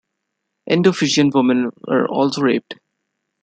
Indo-Fijian 0.67 1.29
women 1.35 1.69
were 1.87 2.07
also 2.07 2.41
raped. 2.41 2.73